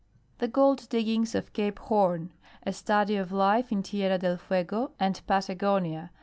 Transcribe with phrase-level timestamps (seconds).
[0.39, 2.31] The Gold Diggings of Cape Horn:
[2.63, 6.09] A Study of Life in Tierra del Fuego and Patagonia.